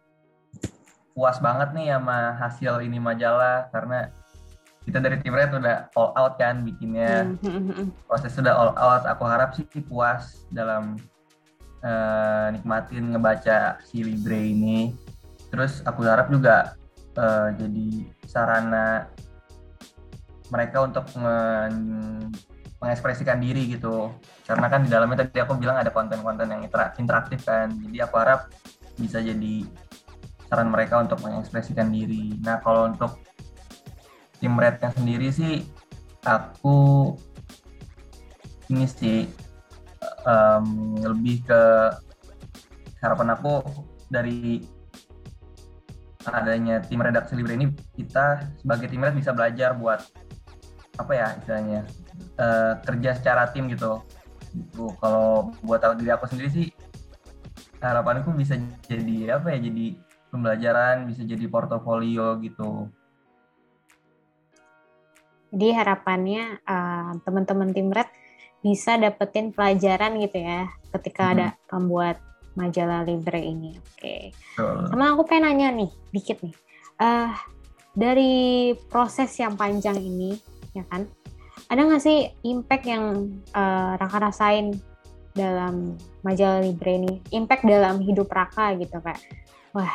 puas 1.13 1.37
banget 1.37 1.75
nih 1.77 1.93
sama 1.93 2.33
hasil 2.41 2.81
ini 2.81 2.97
majalah 2.97 3.69
karena 3.69 4.09
kita 4.83 4.99
dari 4.99 5.19
tim 5.21 5.31
Red 5.31 5.55
udah 5.55 5.91
all 5.95 6.11
out 6.17 6.35
kan 6.39 6.63
bikinnya 6.65 7.37
mm-hmm. 7.39 7.93
proses 8.07 8.33
sudah 8.33 8.51
all 8.51 8.73
out 8.75 9.03
aku 9.07 9.23
harap 9.23 9.55
sih 9.55 9.67
puas 9.85 10.43
dalam 10.49 10.99
uh, 11.85 12.47
nikmatin 12.51 13.13
ngebaca 13.13 13.79
si 13.85 14.01
Libre 14.03 14.39
ini 14.39 14.91
terus 15.53 15.85
aku 15.85 16.03
harap 16.03 16.33
juga 16.33 16.75
uh, 17.17 17.49
jadi 17.55 17.87
sarana 18.25 19.07
mereka 20.53 20.85
untuk 20.85 21.09
mengekspresikan 22.77 23.41
diri 23.41 23.73
gitu. 23.73 24.13
Karena 24.45 24.69
kan 24.69 24.85
di 24.85 24.89
dalamnya 24.91 25.25
tadi 25.25 25.41
aku 25.41 25.57
bilang 25.57 25.81
ada 25.81 25.89
konten-konten 25.89 26.51
yang 26.51 26.61
interaktif 26.99 27.41
kan. 27.47 27.73
Jadi 27.73 27.97
aku 28.03 28.15
harap 28.21 28.51
bisa 28.99 29.17
jadi 29.23 29.65
saran 30.45 30.69
mereka 30.69 31.01
untuk 31.01 31.17
mengekspresikan 31.25 31.89
diri. 31.89 32.37
Nah 32.45 32.61
kalau 32.61 32.91
untuk 32.93 33.17
tim 34.37 34.53
rednya 34.59 34.91
sendiri 34.93 35.31
sih 35.31 35.65
aku 36.27 37.09
ini 38.69 38.85
sih 38.85 39.27
um, 40.27 40.99
lebih 40.99 41.43
ke 41.47 41.61
harapan 42.99 43.35
aku 43.35 43.63
dari 44.07 44.63
adanya 46.29 46.79
tim 46.83 47.01
redaksi 47.01 47.33
Libre 47.35 47.57
ini 47.57 47.67
kita 47.97 48.47
sebagai 48.61 48.87
tim 48.87 49.03
red 49.03 49.15
bisa 49.17 49.35
belajar 49.35 49.75
buat 49.75 49.99
apa 50.93 51.11
ya 51.11 51.27
istilahnya 51.41 51.79
uh, 52.37 52.79
kerja 52.85 53.17
secara 53.17 53.49
tim 53.49 53.67
gitu. 53.67 53.99
Gitu. 54.53 54.85
Kalau 55.01 55.51
buat 55.65 55.81
diri 55.97 56.13
aku 56.13 56.29
sendiri 56.29 56.49
sih 56.53 56.67
harapanku 57.81 58.31
bisa 58.37 58.55
jadi 58.85 59.41
apa 59.41 59.51
ya? 59.57 59.59
Jadi 59.65 59.97
pembelajaran, 60.29 61.05
bisa 61.09 61.21
jadi 61.25 61.45
portofolio 61.49 62.37
gitu. 62.41 62.89
Jadi 65.53 65.67
harapannya 65.69 66.65
uh, 66.65 67.13
teman-teman 67.21 67.69
tim 67.69 67.93
Red 67.93 68.09
bisa 68.65 68.97
dapetin 68.97 69.53
pelajaran 69.53 70.17
gitu 70.23 70.39
ya 70.41 70.71
ketika 70.95 71.29
hmm. 71.29 71.33
ada 71.35 71.47
pembuat 71.67 72.17
majalah 72.53 73.05
Libre 73.05 73.41
ini. 73.41 73.77
Oke. 73.77 74.33
Okay. 74.33 74.87
Sama 74.89 75.13
aku 75.13 75.25
pengen 75.25 75.53
nanya 75.53 75.69
nih, 75.73 75.91
dikit 76.13 76.41
nih. 76.41 76.55
Uh, 77.01 77.33
dari 77.93 78.73
proses 78.89 79.33
yang 79.37 79.57
panjang 79.57 79.97
ini, 79.97 80.37
ya 80.73 80.85
kan? 80.89 81.05
ada 81.73 81.89
nggak 81.89 82.03
sih 82.03 82.29
impact 82.45 82.85
yang 82.85 83.33
uh, 83.55 83.95
Raka 83.97 84.29
rasain 84.29 84.77
dalam 85.33 85.97
majalah 86.21 86.61
Libre 86.61 87.01
ini? 87.01 87.13
Impact 87.33 87.65
dalam 87.65 87.97
hidup 88.03 88.29
Raka 88.29 88.77
gitu 88.77 89.01
kayak, 89.01 89.21
wah 89.73 89.93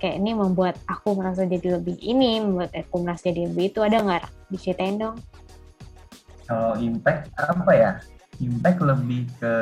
kayak 0.00 0.18
ini 0.18 0.32
membuat 0.32 0.80
aku 0.88 1.12
merasa 1.12 1.44
jadi 1.44 1.76
lebih 1.76 2.00
ini, 2.00 2.40
membuat 2.40 2.72
aku 2.72 3.04
merasa 3.04 3.28
jadi 3.28 3.50
lebih 3.50 3.76
itu. 3.76 3.84
Ada 3.84 4.00
nggak? 4.00 4.24
Diceritain 4.48 4.96
dong. 4.96 5.16
Kalau 6.48 6.80
impact 6.80 7.28
apa 7.36 7.72
ya? 7.76 7.92
Impact 8.40 8.80
lebih 8.80 9.28
ke 9.36 9.54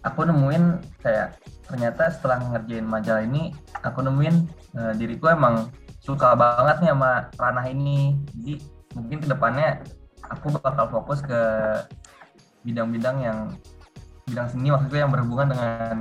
aku 0.00 0.24
nemuin 0.24 0.80
kayak 1.04 1.36
ternyata 1.68 2.10
setelah 2.10 2.40
ngerjain 2.40 2.86
majalah 2.86 3.22
ini 3.22 3.52
aku 3.84 4.02
nemuin 4.02 4.36
uh, 4.74 4.92
diriku 4.96 5.30
emang 5.30 5.68
suka 6.00 6.32
banget 6.34 6.80
nih 6.82 6.90
sama 6.96 7.12
ranah 7.36 7.66
ini 7.68 8.16
jadi 8.40 8.54
mungkin 8.96 9.18
ke 9.22 9.28
depannya 9.28 9.84
aku 10.26 10.56
bakal 10.58 10.88
fokus 10.88 11.20
ke 11.20 11.40
bidang-bidang 12.64 13.16
yang 13.20 13.38
bidang 14.28 14.46
seni 14.48 14.68
maksudnya 14.70 15.04
yang 15.04 15.12
berhubungan 15.12 15.48
dengan 15.52 15.96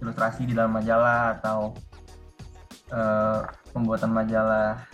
ilustrasi 0.00 0.48
di 0.48 0.54
dalam 0.54 0.72
majalah 0.72 1.38
atau 1.38 1.74
uh, 2.94 3.44
pembuatan 3.74 4.10
majalah. 4.14 4.86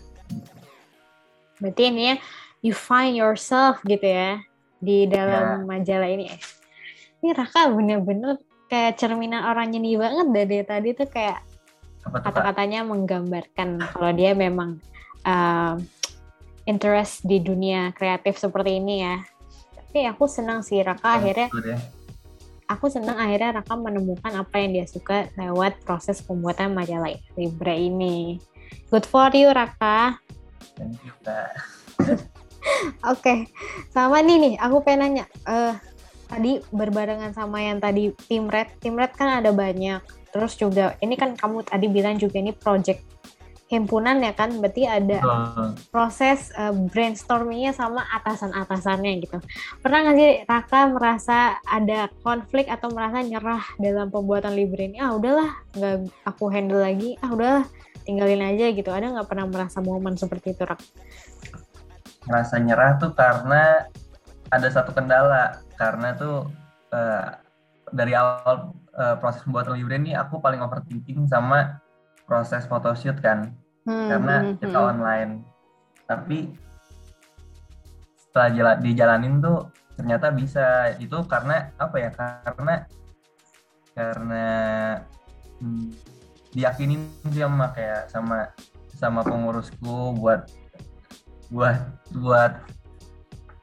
Berarti 1.60 1.82
ini 1.92 2.02
ya 2.10 2.16
you 2.64 2.74
find 2.74 3.14
yourself 3.14 3.78
gitu 3.84 4.04
ya 4.04 4.40
di 4.80 5.06
dalam 5.06 5.64
ya. 5.64 5.66
majalah 5.68 6.08
ini. 6.10 6.32
Ini 7.24 7.32
Raka 7.32 7.72
bener-bener 7.72 8.36
kayak 8.68 9.00
cerminan 9.00 9.48
orang 9.48 9.72
nyeni 9.72 9.96
banget 9.96 10.28
dari 10.28 10.60
tadi 10.60 10.92
tuh 10.92 11.08
kayak 11.08 11.40
kata-katanya 12.04 12.84
menggambarkan 12.84 13.80
kalau 13.80 14.12
dia 14.12 14.36
memang 14.36 14.76
uh, 15.24 15.80
interest 16.68 17.24
di 17.24 17.40
dunia 17.40 17.96
kreatif 17.96 18.36
seperti 18.36 18.76
ini 18.76 19.08
ya. 19.08 19.24
Tapi 19.72 20.04
aku 20.04 20.28
senang 20.28 20.60
sih 20.60 20.84
Raka 20.84 21.00
oh, 21.00 21.16
akhirnya 21.16 21.48
aku 22.68 22.92
senang 22.92 23.16
akhirnya 23.16 23.56
Raka 23.56 23.72
menemukan 23.72 24.36
apa 24.36 24.60
yang 24.60 24.76
dia 24.76 24.84
suka 24.84 25.32
lewat 25.40 25.80
proses 25.80 26.20
pembuatan 26.20 26.76
majalah 26.76 27.16
Libra 27.40 27.72
ini. 27.72 28.36
Good 28.92 29.08
for 29.08 29.32
you 29.32 29.48
Raka. 29.48 30.20
Thank 30.76 31.00
you 31.00 31.16
Kak. 31.24 31.56
Oke, 33.08 33.20
okay. 33.20 33.38
sama 33.96 34.20
nih 34.20 34.36
nih, 34.36 34.54
aku 34.60 34.84
pengen 34.84 35.00
nanya. 35.00 35.24
Uh, 35.48 35.72
tadi 36.26 36.60
berbarengan 36.72 37.32
sama 37.32 37.62
yang 37.62 37.78
tadi 37.78 38.12
tim 38.28 38.48
red, 38.50 38.70
tim 38.80 38.96
red 38.96 39.12
kan 39.14 39.42
ada 39.42 39.50
banyak. 39.52 40.02
Terus 40.34 40.58
juga 40.58 40.98
ini 40.98 41.14
kan 41.14 41.38
kamu 41.38 41.62
tadi 41.62 41.86
bilang 41.86 42.18
juga 42.18 42.42
ini 42.42 42.50
project 42.50 43.04
himpunan 43.70 44.20
ya 44.20 44.34
kan? 44.34 44.58
Berarti 44.58 44.84
ada 44.84 45.18
proses 45.88 46.50
uh, 46.58 46.74
brainstormingnya 46.74 47.72
sama 47.72 48.02
atasan-atasannya 48.20 49.12
gitu. 49.24 49.38
Pernah 49.78 49.98
nggak 50.10 50.16
sih 50.18 50.32
Raka 50.44 50.80
merasa 50.90 51.38
ada 51.64 52.10
konflik 52.26 52.66
atau 52.66 52.90
merasa 52.90 53.22
nyerah 53.22 53.62
dalam 53.78 54.10
pembuatan 54.10 54.52
libre 54.52 54.90
ini? 54.90 54.98
Ah 54.98 55.14
udahlah 55.14 55.54
nggak 55.74 55.96
aku 56.26 56.50
handle 56.50 56.82
lagi. 56.82 57.14
Ah 57.22 57.30
udahlah 57.30 57.64
tinggalin 58.02 58.42
aja 58.42 58.74
gitu. 58.74 58.90
Ada 58.90 59.14
nggak 59.14 59.28
pernah 59.30 59.46
merasa 59.48 59.78
momen 59.78 60.18
seperti 60.18 60.52
itu 60.52 60.66
Rak? 60.66 60.82
merasa 62.28 62.56
nyerah 62.56 62.96
tuh 62.96 63.12
karena 63.12 63.84
ada 64.48 64.68
satu 64.68 64.92
kendala 64.92 65.63
karena 65.74 66.14
tuh 66.14 66.48
uh, 66.94 67.28
dari 67.90 68.16
awal 68.16 68.74
uh, 68.96 69.16
proses 69.18 69.42
pembuatan 69.46 69.78
libre 69.78 69.98
ini 69.98 70.14
aku 70.16 70.38
paling 70.42 70.62
overthinking 70.62 71.26
sama 71.28 71.82
proses 72.24 72.64
photoshoot 72.66 73.20
kan. 73.20 73.52
Hmm, 73.84 74.08
karena 74.08 74.34
hmm, 74.40 74.52
kita 74.64 74.78
hmm. 74.80 74.90
online. 74.96 75.32
Tapi 76.08 76.38
setelah 78.16 78.50
jalan 78.50 78.76
dijalanin 78.80 79.34
tuh 79.44 79.68
ternyata 79.94 80.32
bisa. 80.32 80.96
Itu 80.96 81.22
karena 81.28 81.70
apa 81.76 81.96
ya 82.00 82.10
karena 82.14 82.74
karena 83.94 84.46
hmm, 85.60 85.88
diyakinin 86.54 87.06
sih 87.30 87.42
sama 87.44 87.70
kayak 87.74 88.10
sama 88.10 88.38
sama 88.94 89.20
pengurusku 89.26 90.16
buat 90.18 90.48
buat 91.52 91.78
buat 92.14 92.52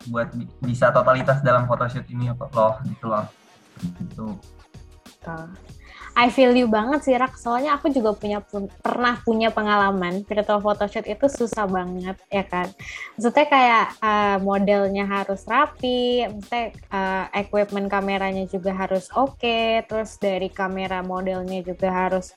buat 0.10 0.34
bisa 0.63 0.89
totalitas 0.89 1.43
dalam 1.46 1.70
photoshoot 1.70 2.08
ini 2.10 2.31
loh 2.31 2.74
gitu 2.88 3.05
loh 3.05 3.25
gitu. 3.81 4.27
I 6.12 6.27
feel 6.27 6.51
you 6.51 6.67
banget 6.67 7.08
sih 7.08 7.15
Rak, 7.15 7.39
soalnya 7.39 7.79
aku 7.79 7.88
juga 7.88 8.12
punya 8.12 8.43
pernah 8.84 9.15
punya 9.24 9.48
pengalaman 9.48 10.27
virtual 10.27 10.60
photoshoot 10.60 11.08
itu 11.08 11.31
susah 11.31 11.63
banget 11.72 12.20
ya 12.27 12.43
kan. 12.43 12.67
Maksudnya 13.15 13.48
kayak 13.48 13.86
uh, 14.03 14.38
modelnya 14.43 15.08
harus 15.08 15.48
rapi, 15.48 16.27
maksudnya 16.27 16.75
uh, 16.91 17.25
equipment 17.31 17.88
kameranya 17.88 18.43
juga 18.51 18.75
harus 18.75 19.08
oke, 19.15 19.39
okay, 19.39 19.88
terus 19.88 20.20
dari 20.20 20.51
kamera 20.51 21.00
modelnya 21.00 21.63
juga 21.63 21.88
harus 21.88 22.36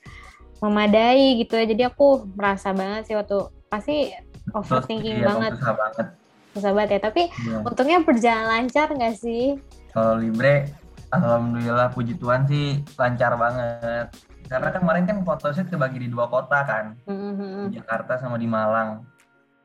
memadai 0.63 1.43
gitu 1.43 1.59
ya. 1.59 1.67
Jadi 1.67 1.83
aku 1.91 2.31
merasa 2.31 2.71
banget 2.71 3.11
sih 3.11 3.19
waktu 3.19 3.51
pasti 3.67 4.15
overthinking 4.55 5.19
iya, 5.19 5.27
banget. 5.35 5.53
Susah 5.59 5.75
banget. 5.75 6.07
Banget 6.55 6.89
ya, 6.97 7.01
tapi 7.03 7.23
ya. 7.31 7.59
untungnya 7.67 7.99
berjalan 8.07 8.47
lancar 8.47 8.95
nggak 8.95 9.17
sih? 9.19 9.59
Kalau 9.91 10.19
Libre 10.19 10.71
Alhamdulillah 11.15 11.95
puji 11.95 12.19
Tuhan 12.19 12.47
sih 12.51 12.83
lancar 12.99 13.39
banget. 13.39 14.11
Karena 14.51 14.69
kan 14.75 14.81
kemarin 14.83 15.05
kan 15.07 15.19
photoshoot 15.23 15.71
kebagi 15.71 15.99
di 16.05 16.09
dua 16.11 16.27
kota 16.27 16.67
kan. 16.67 16.99
Mm-hmm. 17.07 17.71
Di 17.71 17.81
Jakarta 17.81 18.19
sama 18.19 18.37
di 18.37 18.51
Malang. 18.51 19.07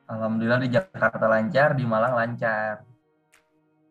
Alhamdulillah 0.09 0.61
di 0.61 0.69
Jakarta 0.73 1.25
lancar, 1.29 1.77
di 1.77 1.85
Malang 1.85 2.13
lancar. 2.17 2.81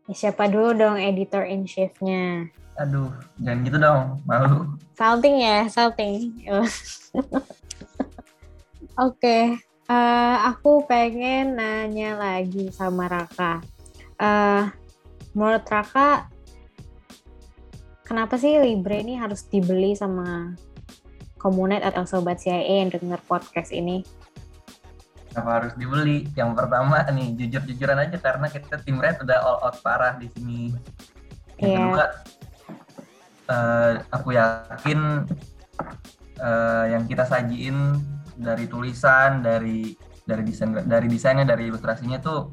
Ya, 0.08 0.14
siapa 0.16 0.48
dulu 0.48 0.74
dong 0.74 0.96
editor 0.98 1.44
in 1.46 1.68
chief-nya? 1.68 2.48
Aduh, 2.80 3.12
jangan 3.42 3.58
gitu 3.66 3.78
dong, 3.78 4.02
malu. 4.24 4.78
Salting 4.96 5.36
ya, 5.42 5.68
salting. 5.68 6.32
Oke, 6.48 6.62
okay. 8.98 9.44
Uh, 9.88 10.36
aku 10.54 10.84
pengen 10.84 11.56
nanya 11.56 12.14
lagi 12.14 12.70
sama 12.70 13.08
Raka. 13.08 13.64
Uh, 14.20 14.68
menurut 15.32 15.64
Raka, 15.64 16.28
kenapa 18.04 18.36
sih 18.36 18.60
Libre 18.60 19.00
ini 19.00 19.16
harus 19.16 19.48
dibeli 19.48 19.96
sama 19.96 20.54
Komunet 21.38 21.86
atau 21.86 22.04
Sobat 22.04 22.42
CIA 22.42 22.84
yang 22.84 22.90
denger 22.92 23.22
podcast 23.24 23.72
ini? 23.72 24.04
Kenapa 25.30 25.50
harus 25.62 25.72
dibeli? 25.78 26.26
Yang 26.34 26.50
pertama 26.58 26.98
nih, 27.14 27.28
jujur-jujuran 27.38 27.98
aja 28.00 28.16
karena 28.18 28.46
kita 28.50 28.82
tim 28.82 28.98
Red 28.98 29.22
udah 29.22 29.38
all 29.38 29.58
out 29.62 29.78
parah 29.86 30.18
di 30.18 30.26
sini. 30.34 30.74
Yang 31.62 31.70
yeah. 31.70 31.78
kedua, 31.78 32.06
uh, 33.46 33.92
aku 34.10 34.28
yakin 34.34 34.98
uh, 36.42 36.84
yang 36.90 37.06
kita 37.06 37.22
sajiin 37.22 38.02
dari 38.38 38.70
tulisan, 38.70 39.42
dari 39.42 39.92
dari 40.22 40.42
desain, 40.46 40.70
dari 40.86 41.08
desainnya, 41.10 41.44
dari 41.44 41.66
ilustrasinya 41.66 42.22
tuh 42.22 42.48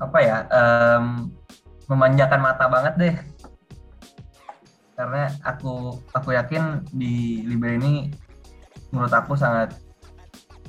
apa 0.00 0.18
ya, 0.24 0.36
um, 0.48 1.28
memanjakan 1.92 2.40
mata 2.40 2.64
banget 2.72 2.94
deh 2.96 3.16
karena 5.02 5.34
aku 5.42 5.98
aku 6.14 6.30
yakin 6.30 6.86
di 6.94 7.42
Libre 7.42 7.74
ini 7.74 8.12
menurut 8.94 9.10
aku 9.10 9.34
sangat 9.34 9.74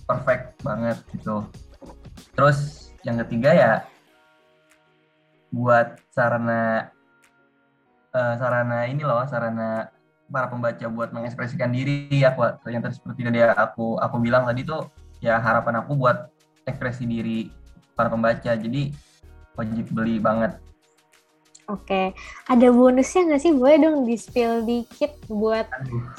perfect 0.10 0.58
banget 0.66 0.98
gitu. 1.14 1.46
Terus 2.34 2.90
yang 3.06 3.22
ketiga 3.22 3.52
ya 3.54 3.74
buat 5.54 6.02
sarana 6.10 6.90
uh, 8.10 8.34
sarana 8.42 8.90
ini 8.90 9.06
loh 9.06 9.22
sarana 9.30 9.93
para 10.34 10.50
pembaca 10.50 10.86
buat 10.90 11.14
mengekspresikan 11.14 11.70
diri 11.70 12.10
aku 12.26 12.42
yang 12.74 12.82
tadi 12.82 12.98
seperti 12.98 13.22
tadi 13.22 13.46
aku 13.46 14.02
aku 14.02 14.18
bilang 14.18 14.50
tadi 14.50 14.66
tuh 14.66 14.90
ya 15.22 15.38
harapan 15.38 15.86
aku 15.86 15.94
buat 15.94 16.34
ekspresi 16.66 17.06
diri 17.06 17.54
para 17.94 18.10
pembaca 18.10 18.58
jadi 18.58 18.90
wajib 19.54 19.94
beli 19.94 20.18
banget 20.18 20.58
Oke, 21.72 22.12
ada 22.52 22.68
bonusnya 22.76 23.24
nggak 23.24 23.40
sih? 23.40 23.56
Boleh 23.56 23.80
dong 23.80 24.04
di 24.04 24.20
spill 24.20 24.68
dikit 24.68 25.16
buat 25.32 25.64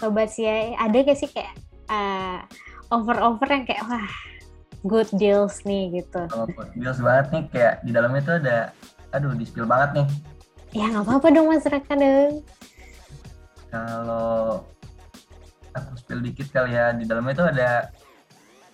sobat 0.00 0.32
CIA. 0.32 0.72
Ada 0.80 1.04
gak 1.04 1.18
sih 1.20 1.28
kayak 1.28 1.52
uh, 1.92 2.40
over-over 2.88 3.44
yang 3.52 3.68
kayak 3.68 3.84
wah 3.84 4.08
good 4.88 5.04
deals 5.12 5.60
nih 5.68 6.00
gitu? 6.00 6.24
Kalau 6.32 6.48
good 6.48 6.72
deals 6.72 6.96
banget 6.96 7.26
nih 7.28 7.44
kayak 7.52 7.74
di 7.84 7.90
dalamnya 7.92 8.22
tuh 8.24 8.36
ada, 8.40 8.58
aduh 9.12 9.36
di 9.36 9.44
spill 9.44 9.68
banget 9.68 10.00
nih. 10.00 10.06
Ya 10.80 10.88
nggak 10.88 11.12
apa-apa 11.12 11.28
dong 11.28 11.46
Mas 11.52 11.68
Raka 11.68 11.92
dong. 11.92 12.40
Kalau 13.74 14.62
aku 15.74 15.92
spill 15.98 16.22
dikit 16.22 16.54
kali 16.54 16.78
ya, 16.78 16.94
di 16.94 17.02
dalamnya 17.10 17.34
tuh 17.34 17.48
ada 17.50 17.90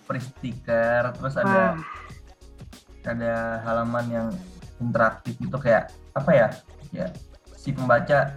free 0.05 0.21
sticker, 0.21 1.09
terus 1.17 1.33
ada 1.41 1.73
wah. 1.73 3.09
ada 3.09 3.33
halaman 3.65 4.05
yang 4.13 4.27
interaktif 4.81 5.37
gitu 5.37 5.57
kayak 5.57 5.93
apa 6.17 6.31
ya 6.33 6.47
ya 6.91 7.07
si 7.55 7.71
pembaca 7.71 8.35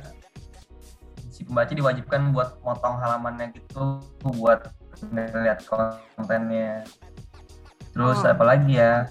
si 1.33 1.42
pembaca 1.42 1.72
diwajibkan 1.72 2.31
buat 2.31 2.61
motong 2.62 3.00
halamannya 3.00 3.50
gitu 3.57 3.98
buat 4.22 4.70
ngeliat 5.11 5.64
kontennya 5.66 6.87
terus 7.90 8.20
oh. 8.22 8.31
apa 8.31 8.44
lagi 8.44 8.79
ya 8.79 9.11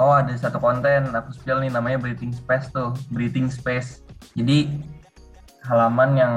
oh 0.00 0.14
ada 0.16 0.32
satu 0.38 0.56
konten 0.62 1.12
aku 1.12 1.34
spill 1.36 1.60
nih 1.60 1.68
namanya 1.68 2.00
breathing 2.00 2.32
space 2.32 2.72
tuh 2.72 2.96
breathing 3.12 3.52
space 3.52 4.00
jadi 4.32 4.70
halaman 5.66 6.10
yang 6.18 6.34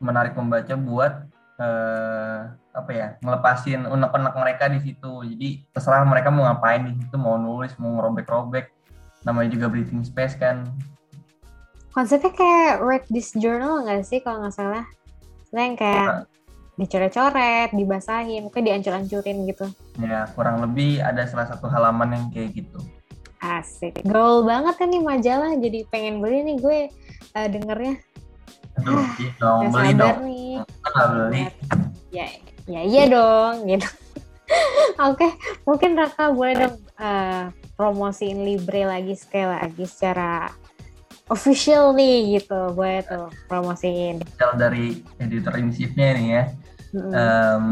menarik 0.00 0.32
pembaca 0.32 0.74
buat 0.74 1.12
eh, 1.60 2.38
apa 2.70 2.90
ya 2.94 3.18
ngelepasin 3.20 3.84
unek-unek 3.84 4.34
mereka 4.38 4.64
di 4.70 4.80
situ. 4.80 5.12
Jadi 5.26 5.48
terserah 5.74 6.06
mereka 6.06 6.30
mau 6.32 6.46
ngapain 6.46 6.86
di 6.86 6.94
situ 6.96 7.16
mau 7.18 7.36
nulis 7.36 7.74
mau 7.76 7.98
ngerobek-robek. 7.98 8.72
Namanya 9.26 9.48
juga 9.52 9.66
breathing 9.68 10.06
space 10.06 10.38
kan. 10.38 10.64
Konsepnya 11.90 12.30
kayak 12.32 12.74
read 12.80 13.04
this 13.10 13.34
journal 13.34 13.82
nggak 13.82 14.06
sih 14.06 14.22
kalau 14.22 14.46
nggak 14.46 14.54
salah? 14.54 14.86
Yang 15.50 15.82
kayak 15.82 16.30
dicoret-coret, 16.80 17.76
dibasahin, 17.76 18.48
mungkin 18.48 18.62
diancur-ancurin 18.64 19.44
gitu. 19.44 19.66
Ya, 20.00 20.24
kurang 20.32 20.64
lebih 20.64 21.04
ada 21.04 21.28
salah 21.28 21.44
satu 21.44 21.68
halaman 21.68 22.16
yang 22.16 22.24
kayak 22.32 22.56
gitu. 22.56 22.80
Asik. 23.40 24.04
Gaul 24.04 24.44
banget 24.44 24.76
kan 24.76 24.88
nih 24.92 25.02
majalah, 25.02 25.56
jadi 25.56 25.88
pengen 25.88 26.20
beli 26.20 26.44
nih 26.44 26.56
gue 26.60 26.78
uh, 27.34 27.48
dengernya. 27.48 27.96
Aduh, 28.80 29.00
ah, 29.00 29.10
dong, 29.40 29.60
beli 29.72 29.90
dong. 29.96 30.16
Nih. 30.28 30.56
Beli. 30.94 31.42
Ya, 32.12 32.26
ya 32.68 32.80
iya 32.84 33.04
dong, 33.08 33.64
gitu. 33.64 33.88
Oke, 35.00 35.24
okay, 35.24 35.30
mungkin 35.64 35.96
Raka 35.96 36.36
boleh 36.36 36.54
dong 36.68 36.76
uh, 37.00 37.48
promosiin 37.80 38.44
Libre 38.44 38.84
lagi 38.84 39.16
sekali 39.16 39.48
lagi 39.48 39.84
secara 39.88 40.52
official 41.30 41.94
nih 41.94 42.36
gitu 42.36 42.74
boleh 42.74 43.06
tuh 43.06 43.30
promosiin 43.46 44.18
dari 44.58 45.00
editor 45.22 45.54
in 45.56 45.70
chiefnya 45.70 46.08
nih 46.18 46.26
ya 46.26 46.44
mm-hmm. 46.92 47.12
um, 47.14 47.66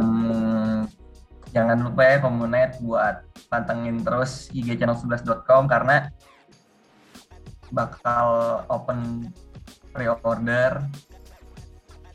jangan 1.52 1.80
lupa 1.80 2.02
ya 2.04 2.16
komunet 2.20 2.76
buat 2.84 3.24
pantengin 3.48 4.04
terus 4.04 4.52
IG 4.52 4.76
channel 4.76 4.96
11.com 4.96 5.64
karena 5.64 6.12
bakal 7.72 8.60
open 8.68 9.28
pre-order 9.92 10.84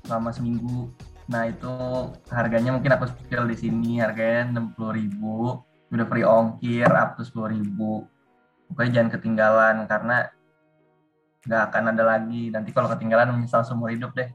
selama 0.05 0.29
seminggu. 0.33 0.89
Nah 1.29 1.47
itu 1.49 1.73
harganya 2.29 2.75
mungkin 2.75 2.93
aku 2.93 3.09
spill 3.09 3.47
di 3.47 3.57
sini 3.57 4.03
harganya 4.03 4.59
60.000 4.59 5.93
udah 5.93 6.07
free 6.09 6.25
ongkir 6.25 6.89
up 6.89 7.15
to 7.15 7.21
sepuluh 7.21 7.53
ribu. 7.53 8.09
Pokoknya 8.69 8.91
jangan 8.97 9.09
ketinggalan 9.13 9.75
karena 9.85 10.17
nggak 11.45 11.61
akan 11.69 11.83
ada 11.93 12.03
lagi. 12.17 12.49
Nanti 12.49 12.73
kalau 12.73 12.89
ketinggalan 12.89 13.29
menyesal 13.29 13.61
seumur 13.61 13.93
hidup 13.93 14.17
deh. 14.17 14.33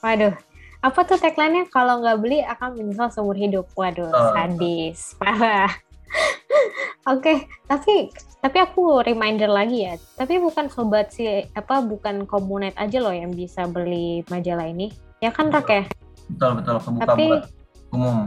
Waduh 0.00 0.49
apa 0.80 1.00
tuh 1.04 1.20
tagline-nya 1.20 1.68
kalau 1.68 2.00
nggak 2.00 2.18
beli 2.24 2.40
akan 2.40 2.80
menyesal 2.80 3.12
seumur 3.12 3.36
hidup 3.36 3.68
waduh 3.76 4.08
oh. 4.08 4.32
sadis 4.32 5.12
parah 5.20 5.68
oke 7.10 7.20
okay, 7.20 7.44
tapi 7.68 8.08
tapi 8.40 8.56
aku 8.56 9.04
reminder 9.04 9.52
lagi 9.52 9.84
ya 9.84 9.94
tapi 10.16 10.40
bukan 10.40 10.72
sobat 10.72 11.12
si 11.12 11.28
apa 11.52 11.84
bukan 11.84 12.24
komunet 12.24 12.72
aja 12.80 12.96
loh 12.96 13.12
yang 13.12 13.36
bisa 13.36 13.68
beli 13.68 14.24
majalah 14.32 14.64
ini 14.64 14.88
ya 15.20 15.28
kan 15.28 15.52
Rak 15.52 15.68
ya 15.68 15.84
betul 16.32 16.50
betul 16.56 16.76
kebuka 16.80 17.06
tapi, 17.12 17.24
buat 17.28 17.44
umum 17.92 18.18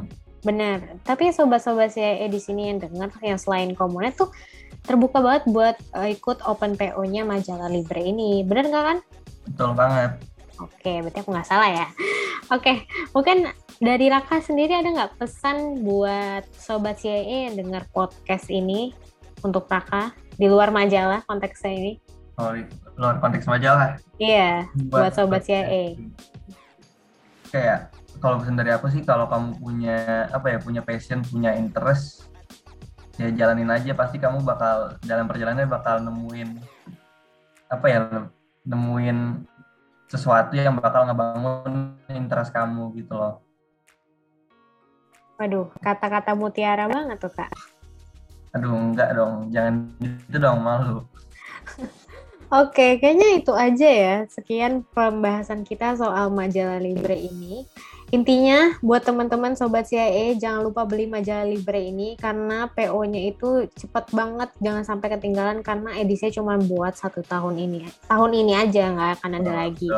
Benar. 0.43 0.99
Tapi 1.07 1.31
sobat-sobat 1.31 1.95
CIA 1.95 2.27
di 2.27 2.35
sini 2.35 2.67
yang 2.67 2.83
dengar 2.83 3.09
yang 3.23 3.39
selain 3.39 3.71
komunet 3.73 4.19
tuh 4.19 4.27
terbuka 4.83 5.23
banget 5.23 5.47
buat 5.47 5.75
uh, 5.95 6.11
ikut 6.11 6.43
open 6.43 6.75
PO-nya 6.75 7.23
majalah 7.23 7.71
Libre 7.71 8.03
ini. 8.03 8.43
Benar 8.43 8.67
nggak 8.67 8.83
kan? 8.83 8.97
Betul 9.47 9.71
banget. 9.71 10.19
Oke, 10.63 11.03
berarti 11.03 11.19
aku 11.19 11.29
nggak 11.35 11.49
salah 11.49 11.69
ya. 11.69 11.87
Oke, 12.51 12.87
mungkin 13.11 13.49
dari 13.79 14.07
Raka 14.07 14.39
sendiri 14.39 14.75
ada 14.75 14.89
nggak 14.91 15.15
pesan 15.19 15.83
buat 15.83 16.47
sobat 16.55 16.99
CIA 16.99 17.51
yang 17.51 17.55
dengar 17.59 17.87
podcast 17.91 18.47
ini 18.51 18.95
untuk 19.43 19.67
Raka 19.67 20.15
di 20.39 20.47
luar 20.47 20.71
majalah 20.71 21.23
konteksnya 21.27 21.71
ini? 21.75 21.93
Oh, 22.39 22.55
di 22.55 22.65
luar 22.97 23.21
konteks 23.21 23.45
majalah? 23.45 23.99
Iya, 24.17 24.67
buat, 24.89 25.09
buat 25.09 25.13
sobat 25.13 25.45
CIA. 25.45 25.99
Kayak 27.53 27.93
kalau 28.23 28.39
pesan 28.39 28.55
dari 28.55 28.71
aku 28.71 28.87
sih 28.87 29.03
kalau 29.03 29.27
kamu 29.27 29.59
punya 29.59 30.25
apa 30.31 30.55
ya 30.55 30.57
punya 30.63 30.81
passion 30.81 31.19
punya 31.27 31.53
interest 31.59 32.31
ya 33.19 33.29
jalanin 33.29 33.69
aja 33.69 33.93
pasti 33.93 34.17
kamu 34.17 34.41
bakal 34.41 34.97
dalam 35.05 35.29
perjalanannya 35.29 35.69
bakal 35.69 36.01
nemuin 36.01 36.49
apa 37.69 37.85
ya 37.91 37.99
nemuin 38.63 39.17
sesuatu 40.13 40.53
yang 40.53 40.77
bakal 40.77 41.09
ngebangun 41.09 41.97
interest 42.13 42.53
kamu 42.53 42.93
gitu 43.01 43.17
loh. 43.17 43.41
Waduh, 45.41 45.73
kata-kata 45.81 46.37
mutiara 46.37 46.85
banget 46.85 47.17
tuh 47.17 47.33
kak. 47.33 47.49
Aduh, 48.53 48.77
enggak 48.77 49.17
dong, 49.17 49.49
jangan 49.49 49.89
gitu 49.97 50.37
dong 50.37 50.61
malu. 50.61 51.01
Oke, 52.53 53.01
kayaknya 53.01 53.41
itu 53.41 53.49
aja 53.49 53.89
ya. 53.89 54.15
Sekian 54.29 54.85
pembahasan 54.93 55.65
kita 55.65 55.97
soal 55.97 56.29
majalah 56.29 56.77
Libre 56.77 57.17
ini. 57.17 57.65
Intinya 58.13 58.77
buat 58.85 59.01
teman-teman 59.01 59.57
sobat 59.57 59.89
CIA 59.89 60.37
jangan 60.37 60.69
lupa 60.69 60.85
beli 60.85 61.09
majalah 61.09 61.49
Libre 61.49 61.81
ini 61.81 62.13
karena 62.13 62.69
PO-nya 62.69 63.33
itu 63.33 63.65
cepet 63.73 64.13
banget, 64.13 64.53
jangan 64.61 64.85
sampai 64.85 65.17
ketinggalan 65.17 65.65
karena 65.65 65.97
edisinya 65.97 66.29
cuma 66.37 66.53
buat 66.61 66.93
satu 66.93 67.25
tahun 67.25 67.57
ini. 67.57 67.89
Tahun 68.05 68.31
ini 68.37 68.53
aja 68.53 68.93
nggak 68.93 69.11
akan 69.17 69.31
ada 69.41 69.51
lagi. 69.65 69.89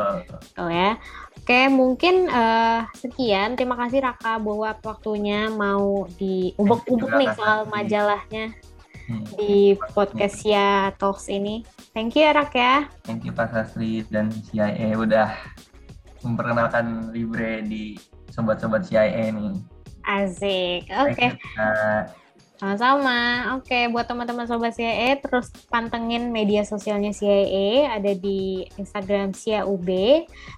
Oh 0.56 0.71
ya. 0.71 0.95
Oke, 1.43 1.67
mungkin 1.67 2.32
uh, 2.32 2.88
sekian. 2.95 3.60
Terima 3.60 3.75
kasih 3.75 4.08
Raka 4.08 4.39
buat 4.39 4.80
waktunya 4.80 5.51
mau 5.51 6.08
di 6.15 6.56
ubuk-ubuk 6.56 7.12
nih 7.19 7.36
soal 7.36 7.67
majalahnya 7.67 8.56
hmm. 9.12 9.28
di 9.36 9.75
podcast 9.91 10.39
ya 10.47 10.95
Talks 10.95 11.28
ini. 11.28 11.67
Thank 11.91 12.15
you 12.15 12.23
ya 12.23 12.32
Rak 12.32 12.56
ya. 12.56 12.88
Thank 13.04 13.28
you 13.28 13.36
Pak 13.36 13.51
Sastri 13.51 14.08
dan 14.08 14.32
CIA 14.32 14.95
udah 14.95 15.36
memperkenalkan 16.25 17.13
Libre 17.13 17.61
di 17.61 17.95
sobat-sobat 18.33 18.89
CIA 18.89 19.31
nih. 19.31 19.53
Asik. 20.05 20.89
Oke. 20.89 21.13
Okay. 21.13 21.29
Sama-sama. 22.55 23.51
Oke, 23.59 23.67
okay, 23.67 23.83
buat 23.91 24.07
teman-teman 24.07 24.47
sobat 24.47 24.71
CIA, 24.79 25.19
terus 25.19 25.51
pantengin 25.67 26.31
media 26.31 26.63
sosialnya 26.63 27.11
CIA, 27.11 27.99
ada 27.99 28.15
di 28.15 28.63
Instagram 28.79 29.35
SIAUB. 29.35 29.89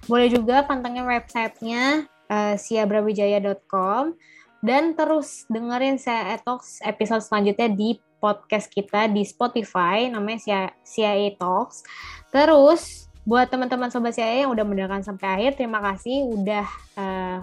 Boleh 0.06 0.28
juga 0.30 0.62
pantengin 0.62 1.02
websitenya 1.02 2.06
uh, 2.30 2.54
siabrawijaya.com 2.54 4.14
dan 4.62 4.94
terus 4.94 5.46
dengerin 5.50 5.98
saya 5.98 6.38
Talks 6.42 6.82
episode 6.86 7.22
selanjutnya 7.22 7.70
di 7.70 7.98
podcast 8.22 8.70
kita 8.70 9.10
di 9.10 9.26
Spotify, 9.26 10.06
namanya 10.06 10.70
CIA 10.86 11.34
Talks. 11.34 11.82
Terus 12.30 13.07
buat 13.28 13.52
teman-teman 13.52 13.92
sobat 13.92 14.16
saya 14.16 14.48
yang 14.48 14.56
udah 14.56 14.64
mendengarkan 14.64 15.04
sampai 15.04 15.28
akhir, 15.36 15.60
terima 15.60 15.84
kasih 15.84 16.24
udah 16.32 16.66
uh, 16.96 17.38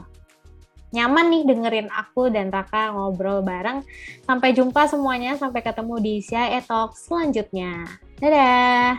nyaman 0.89 1.29
nih 1.29 1.43
dengerin 1.45 1.89
aku 1.93 2.33
dan 2.33 2.49
Raka 2.49 2.89
ngobrol 2.89 3.45
bareng. 3.45 3.85
Sampai 4.25 4.57
jumpa 4.57 4.89
semuanya, 4.89 5.37
sampai 5.37 5.61
ketemu 5.61 6.01
di 6.01 6.13
CIA 6.25 6.65
Talk 6.65 6.97
selanjutnya. 6.97 7.85
Dadah! 8.17 8.97